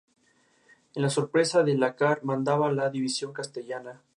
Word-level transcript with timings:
En 0.95 1.03
la 1.03 1.11
sorpresa 1.11 1.61
de 1.61 1.75
Lácar 1.77 2.23
mandaba 2.23 2.71
la 2.71 2.89
división 2.89 3.33
castellana. 3.33 4.01